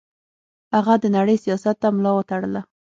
هغه 0.73 0.93
د 0.99 1.05
نړۍ 1.17 1.35
سیاحت 1.43 1.77
ته 1.81 1.87
ملا 1.95 2.11
وتړله. 2.15 2.61